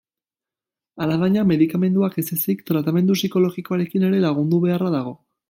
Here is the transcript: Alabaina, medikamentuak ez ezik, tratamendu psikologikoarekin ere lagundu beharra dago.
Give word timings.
Alabaina, 1.05 1.43
medikamentuak 1.51 2.17
ez 2.23 2.25
ezik, 2.37 2.65
tratamendu 2.71 3.19
psikologikoarekin 3.19 4.09
ere 4.11 4.25
lagundu 4.27 4.65
beharra 4.67 4.93
dago. 4.99 5.17